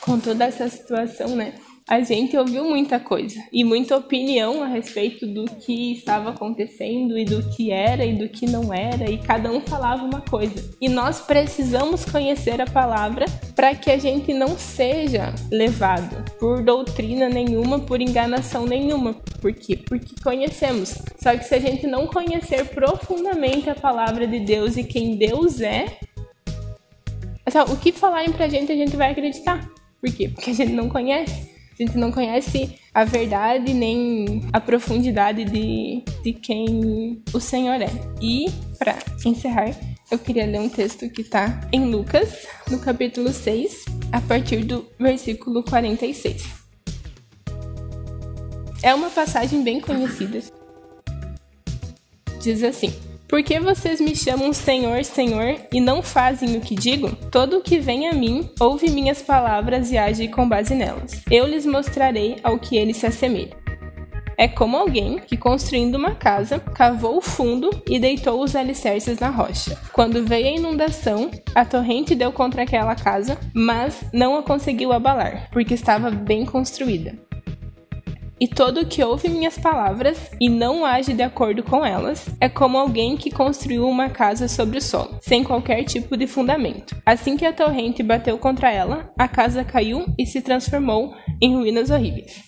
com 0.00 0.18
toda 0.18 0.44
essa 0.44 0.68
situação, 0.68 1.36
né? 1.36 1.54
A 1.88 2.00
gente 2.00 2.36
ouviu 2.36 2.64
muita 2.64 3.00
coisa 3.00 3.42
e 3.52 3.64
muita 3.64 3.96
opinião 3.96 4.62
a 4.62 4.66
respeito 4.66 5.26
do 5.26 5.44
que 5.44 5.92
estava 5.92 6.30
acontecendo 6.30 7.18
e 7.18 7.24
do 7.24 7.42
que 7.50 7.70
era 7.70 8.04
e 8.04 8.14
do 8.14 8.28
que 8.28 8.46
não 8.46 8.72
era, 8.72 9.10
e 9.10 9.18
cada 9.18 9.50
um 9.50 9.60
falava 9.60 10.04
uma 10.04 10.20
coisa. 10.20 10.70
E 10.80 10.88
nós 10.88 11.20
precisamos 11.20 12.04
conhecer 12.04 12.60
a 12.60 12.66
palavra 12.66 13.26
para 13.54 13.74
que 13.74 13.90
a 13.90 13.98
gente 13.98 14.32
não 14.32 14.56
seja 14.56 15.34
levado 15.50 16.24
por 16.38 16.62
doutrina 16.62 17.28
nenhuma, 17.28 17.80
por 17.80 18.00
enganação 18.00 18.64
nenhuma. 18.64 19.14
Por 19.40 19.52
quê? 19.52 19.76
Porque 19.76 20.14
conhecemos. 20.22 20.98
Só 21.18 21.36
que 21.36 21.44
se 21.44 21.54
a 21.54 21.60
gente 21.60 21.86
não 21.86 22.06
conhecer 22.06 22.66
profundamente 22.66 23.68
a 23.68 23.74
palavra 23.74 24.26
de 24.26 24.40
Deus 24.40 24.76
e 24.76 24.84
quem 24.84 25.16
Deus 25.16 25.60
é, 25.60 25.86
o 27.68 27.76
que 27.76 27.92
falarem 27.92 28.32
pra 28.32 28.48
gente, 28.48 28.72
a 28.72 28.76
gente 28.76 28.96
vai 28.96 29.10
acreditar. 29.10 29.68
Por 30.00 30.10
quê? 30.10 30.28
Porque 30.28 30.50
a 30.50 30.54
gente 30.54 30.72
não 30.72 30.88
conhece. 30.88 31.51
A 31.82 31.84
gente 31.84 31.98
não 31.98 32.12
conhece 32.12 32.78
a 32.94 33.02
verdade 33.02 33.74
nem 33.74 34.48
a 34.52 34.60
profundidade 34.60 35.44
de, 35.44 36.04
de 36.22 36.32
quem 36.32 37.20
o 37.34 37.40
Senhor 37.40 37.82
é. 37.82 37.90
E, 38.20 38.46
para 38.78 38.96
encerrar, 39.26 39.74
eu 40.08 40.16
queria 40.16 40.46
ler 40.46 40.60
um 40.60 40.68
texto 40.68 41.10
que 41.10 41.22
está 41.22 41.60
em 41.72 41.84
Lucas, 41.86 42.46
no 42.70 42.78
capítulo 42.78 43.32
6, 43.32 43.84
a 44.12 44.20
partir 44.20 44.64
do 44.64 44.86
versículo 44.96 45.64
46. 45.64 46.44
É 48.80 48.94
uma 48.94 49.10
passagem 49.10 49.64
bem 49.64 49.80
conhecida. 49.80 50.38
Diz 52.40 52.62
assim. 52.62 53.11
Por 53.32 53.42
que 53.42 53.58
vocês 53.58 53.98
me 53.98 54.14
chamam 54.14 54.52
Senhor, 54.52 55.02
Senhor 55.06 55.56
e 55.72 55.80
não 55.80 56.02
fazem 56.02 56.54
o 56.58 56.60
que 56.60 56.74
digo? 56.74 57.16
Todo 57.30 57.56
o 57.56 57.60
que 57.62 57.78
vem 57.78 58.06
a 58.06 58.12
mim 58.12 58.50
ouve 58.60 58.90
minhas 58.90 59.22
palavras 59.22 59.90
e 59.90 59.96
age 59.96 60.28
com 60.28 60.46
base 60.46 60.74
nelas. 60.74 61.22
Eu 61.30 61.46
lhes 61.46 61.64
mostrarei 61.64 62.36
ao 62.44 62.58
que 62.58 62.76
ele 62.76 62.92
se 62.92 63.06
assemelha. 63.06 63.56
É 64.36 64.46
como 64.46 64.76
alguém 64.76 65.18
que, 65.18 65.38
construindo 65.38 65.94
uma 65.94 66.14
casa, 66.14 66.58
cavou 66.58 67.16
o 67.16 67.22
fundo 67.22 67.70
e 67.88 67.98
deitou 67.98 68.42
os 68.42 68.54
alicerces 68.54 69.18
na 69.18 69.30
rocha. 69.30 69.80
Quando 69.94 70.26
veio 70.26 70.48
a 70.48 70.58
inundação, 70.58 71.30
a 71.54 71.64
torrente 71.64 72.14
deu 72.14 72.32
contra 72.32 72.64
aquela 72.64 72.94
casa, 72.94 73.38
mas 73.54 74.04
não 74.12 74.36
a 74.36 74.42
conseguiu 74.42 74.92
abalar, 74.92 75.48
porque 75.50 75.72
estava 75.72 76.10
bem 76.10 76.44
construída. 76.44 77.16
E 78.42 78.48
todo 78.48 78.84
que 78.84 79.04
ouve 79.04 79.28
minhas 79.28 79.56
palavras 79.56 80.32
e 80.40 80.48
não 80.48 80.84
age 80.84 81.12
de 81.12 81.22
acordo 81.22 81.62
com 81.62 81.86
elas 81.86 82.28
é 82.40 82.48
como 82.48 82.76
alguém 82.76 83.16
que 83.16 83.30
construiu 83.30 83.88
uma 83.88 84.10
casa 84.10 84.48
sobre 84.48 84.78
o 84.78 84.82
solo, 84.82 85.16
sem 85.20 85.44
qualquer 85.44 85.84
tipo 85.84 86.16
de 86.16 86.26
fundamento. 86.26 87.00
Assim 87.06 87.36
que 87.36 87.46
a 87.46 87.52
torrente 87.52 88.02
bateu 88.02 88.36
contra 88.36 88.72
ela, 88.72 89.12
a 89.16 89.28
casa 89.28 89.62
caiu 89.62 90.04
e 90.18 90.26
se 90.26 90.42
transformou 90.42 91.14
em 91.40 91.54
ruínas 91.54 91.88
horríveis. 91.88 92.42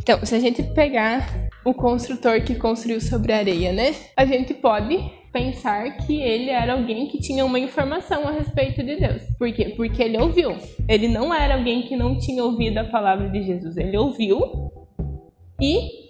Então, 0.00 0.24
se 0.24 0.36
a 0.36 0.38
gente 0.38 0.62
pegar 0.62 1.28
o 1.64 1.74
construtor 1.74 2.40
que 2.42 2.54
construiu 2.54 3.00
sobre 3.00 3.32
a 3.32 3.38
areia, 3.38 3.72
né? 3.72 3.92
A 4.16 4.24
gente 4.24 4.54
pode 4.54 4.96
pensar 5.32 5.96
que 5.96 6.22
ele 6.22 6.50
era 6.50 6.74
alguém 6.74 7.08
que 7.08 7.18
tinha 7.18 7.44
uma 7.44 7.58
informação 7.58 8.28
a 8.28 8.30
respeito 8.30 8.84
de 8.84 8.94
Deus. 8.94 9.24
Por 9.36 9.52
quê? 9.52 9.74
Porque 9.76 10.00
ele 10.00 10.16
ouviu. 10.16 10.54
Ele 10.88 11.08
não 11.08 11.34
era 11.34 11.56
alguém 11.56 11.82
que 11.82 11.96
não 11.96 12.16
tinha 12.16 12.44
ouvido 12.44 12.78
a 12.78 12.84
palavra 12.84 13.28
de 13.28 13.42
Jesus. 13.42 13.76
Ele 13.76 13.96
ouviu 13.96 14.70
e 15.60 16.04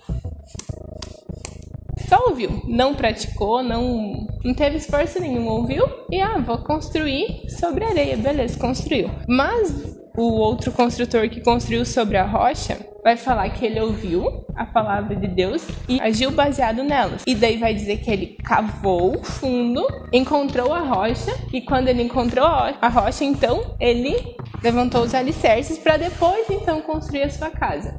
só 2.08 2.28
ouviu, 2.28 2.62
não 2.66 2.94
praticou, 2.94 3.62
não, 3.62 4.26
não 4.44 4.54
teve 4.54 4.76
esforço 4.76 5.20
nenhum, 5.20 5.48
ouviu 5.48 5.84
e 6.10 6.20
ah, 6.20 6.38
vou 6.38 6.58
construir 6.58 7.48
sobre 7.48 7.84
areia, 7.84 8.16
beleza, 8.16 8.58
construiu. 8.58 9.10
Mas 9.26 9.98
o 10.16 10.22
outro 10.22 10.70
construtor 10.70 11.28
que 11.28 11.40
construiu 11.40 11.84
sobre 11.84 12.16
a 12.16 12.24
rocha 12.24 12.78
vai 13.02 13.16
falar 13.16 13.50
que 13.50 13.66
ele 13.66 13.80
ouviu 13.80 14.44
a 14.54 14.64
palavra 14.64 15.16
de 15.16 15.26
Deus 15.26 15.66
e 15.88 16.00
agiu 16.00 16.30
baseado 16.30 16.82
nelas. 16.82 17.22
E 17.26 17.34
daí 17.34 17.58
vai 17.58 17.74
dizer 17.74 17.98
que 17.98 18.10
ele 18.10 18.38
cavou 18.42 19.22
fundo, 19.22 19.86
encontrou 20.12 20.72
a 20.72 20.80
rocha 20.80 21.32
e 21.52 21.60
quando 21.60 21.88
ele 21.88 22.02
encontrou 22.02 22.46
a 22.46 22.88
rocha, 22.88 23.24
então 23.24 23.74
ele 23.80 24.36
levantou 24.62 25.02
os 25.02 25.14
alicerces 25.14 25.78
para 25.78 25.96
depois 25.96 26.48
então 26.48 26.80
construir 26.80 27.24
a 27.24 27.30
sua 27.30 27.50
casa. 27.50 27.94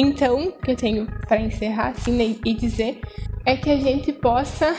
Então, 0.00 0.44
o 0.44 0.52
que 0.52 0.70
eu 0.70 0.76
tenho 0.76 1.08
para 1.26 1.40
encerrar 1.40 1.88
assim 1.88 2.12
né, 2.12 2.36
e 2.44 2.54
dizer 2.54 3.00
é 3.44 3.56
que 3.56 3.68
a 3.68 3.76
gente 3.76 4.12
possa 4.12 4.72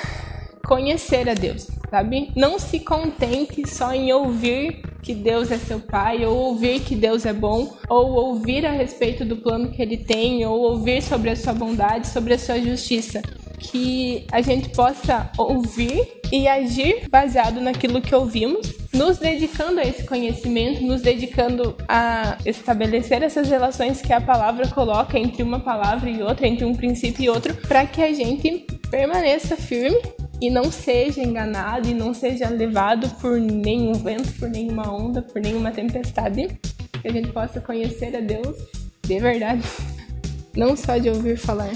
conhecer 0.65 1.27
a 1.27 1.33
Deus, 1.33 1.67
sabe? 1.89 2.31
Não 2.37 2.57
se 2.57 2.79
contente 2.79 3.67
só 3.67 3.93
em 3.93 4.13
ouvir 4.13 4.81
que 5.03 5.13
Deus 5.13 5.51
é 5.51 5.57
seu 5.57 5.81
pai, 5.81 6.25
ou 6.25 6.37
ouvir 6.37 6.79
que 6.79 6.95
Deus 6.95 7.25
é 7.25 7.33
bom, 7.33 7.75
ou 7.89 8.13
ouvir 8.13 8.65
a 8.65 8.71
respeito 8.71 9.25
do 9.25 9.35
plano 9.35 9.71
que 9.71 9.81
ele 9.81 9.97
tem, 9.97 10.45
ou 10.45 10.57
ouvir 10.61 11.01
sobre 11.01 11.31
a 11.31 11.35
sua 11.35 11.53
bondade, 11.53 12.07
sobre 12.07 12.35
a 12.35 12.39
sua 12.39 12.57
justiça. 12.61 13.21
Que 13.59 14.25
a 14.31 14.39
gente 14.39 14.69
possa 14.69 15.29
ouvir 15.37 16.21
e 16.31 16.47
agir 16.47 17.09
baseado 17.09 17.59
naquilo 17.59 18.01
que 18.01 18.15
ouvimos, 18.15 18.73
nos 18.93 19.17
dedicando 19.17 19.79
a 19.79 19.83
esse 19.83 20.03
conhecimento, 20.03 20.81
nos 20.83 21.01
dedicando 21.01 21.75
a 21.87 22.37
estabelecer 22.45 23.21
essas 23.21 23.49
relações 23.49 24.01
que 24.01 24.11
a 24.11 24.19
palavra 24.19 24.67
coloca 24.67 25.17
entre 25.17 25.43
uma 25.43 25.59
palavra 25.59 26.09
e 26.09 26.21
outra, 26.21 26.47
entre 26.47 26.65
um 26.65 26.75
princípio 26.75 27.23
e 27.23 27.29
outro, 27.29 27.53
para 27.67 27.85
que 27.85 28.01
a 28.01 28.13
gente 28.13 28.65
permaneça 28.89 29.55
firme 29.55 29.99
e 30.41 30.49
não 30.49 30.71
seja 30.71 31.21
enganado 31.21 31.87
e 31.87 31.93
não 31.93 32.13
seja 32.13 32.49
levado 32.49 33.09
por 33.21 33.39
nenhum 33.39 33.93
vento, 33.93 34.31
por 34.39 34.49
nenhuma 34.49 34.91
onda, 34.91 35.21
por 35.21 35.41
nenhuma 35.41 35.71
tempestade, 35.71 36.59
que 37.01 37.07
a 37.07 37.11
gente 37.11 37.31
possa 37.31 37.61
conhecer 37.61 38.15
a 38.15 38.21
Deus 38.21 38.57
de 39.05 39.19
verdade, 39.19 39.61
não 40.55 40.75
só 40.75 40.97
de 40.97 41.09
ouvir 41.09 41.37
falar. 41.37 41.71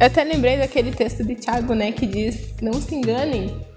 Eu 0.00 0.06
até 0.06 0.22
lembrei 0.22 0.56
daquele 0.56 0.92
texto 0.92 1.24
de 1.24 1.34
Tiago, 1.34 1.74
né, 1.74 1.90
que 1.90 2.06
diz: 2.06 2.54
Não 2.62 2.74
se 2.74 2.94
enganem. 2.94 3.67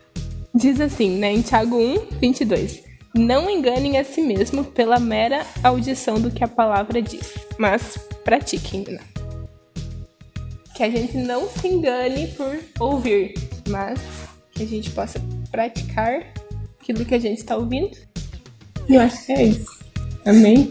Diz 0.54 0.80
assim, 0.82 1.18
né, 1.18 1.32
em 1.32 1.42
Tiago 1.42 1.78
1, 1.78 2.20
22. 2.20 2.84
Não 3.14 3.50
enganem 3.50 3.98
a 3.98 4.04
si 4.04 4.22
mesmo 4.22 4.64
pela 4.64 5.00
mera 5.00 5.46
audição 5.64 6.20
do 6.20 6.32
que 6.32 6.44
a 6.44 6.48
palavra 6.48 7.02
diz, 7.02 7.34
mas 7.58 7.98
pratiquem. 8.24 8.86
Né? 8.88 9.00
que 10.82 10.86
a 10.86 10.90
gente 10.90 11.16
não 11.16 11.48
se 11.48 11.68
engane 11.68 12.28
por 12.30 12.60
ouvir, 12.80 13.36
mas 13.70 14.02
que 14.52 14.64
a 14.64 14.66
gente 14.66 14.90
possa 14.90 15.22
praticar 15.52 16.34
aquilo 16.82 17.06
que 17.06 17.14
a 17.14 17.20
gente 17.20 17.38
está 17.38 17.56
ouvindo. 17.56 17.96
Eu 18.90 19.02
acho 19.02 19.24
que 19.24 19.32
é 19.32 19.44
isso. 19.44 19.80
Amém? 20.26 20.70